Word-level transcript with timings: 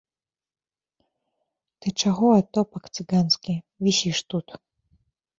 Ты 1.85 1.93
чаго, 2.03 2.27
атопак 2.41 2.83
цыганскі, 2.95 3.55
вісіш 3.89 4.17
тут? 4.35 4.47